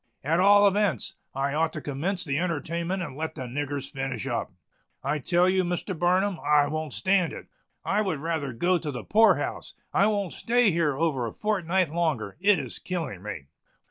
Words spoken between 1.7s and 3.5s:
to commence the entertainment and let the